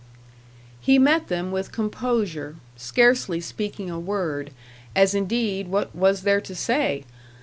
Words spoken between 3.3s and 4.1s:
speaking a